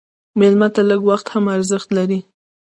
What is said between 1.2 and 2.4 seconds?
هم ارزښت لري.